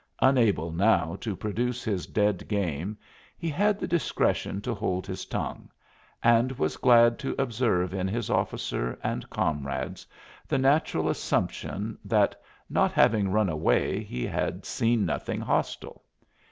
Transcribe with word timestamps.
Unable 0.19 0.71
now 0.71 1.15
to 1.21 1.35
produce 1.35 1.83
his 1.83 2.07
dead 2.07 2.47
game 2.47 2.97
he 3.37 3.51
had 3.51 3.77
the 3.79 3.87
discretion 3.87 4.59
to 4.61 4.73
hold 4.73 5.05
his 5.05 5.27
tongue, 5.27 5.69
and 6.23 6.53
was 6.53 6.75
glad 6.77 7.19
to 7.19 7.35
observe 7.39 7.93
in 7.93 8.07
his 8.07 8.27
officer 8.27 8.97
and 9.03 9.29
comrades 9.29 10.07
the 10.47 10.57
natural 10.57 11.07
assumption 11.07 11.99
that 12.03 12.35
not 12.67 12.91
having 12.91 13.29
run 13.29 13.47
away 13.47 14.01
he 14.01 14.25
had 14.25 14.65
seen 14.65 15.05
nothing 15.05 15.39
hostile. 15.39 16.01